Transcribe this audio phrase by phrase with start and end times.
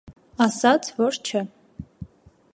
[0.45, 1.45] -Ասաց, որ չէ: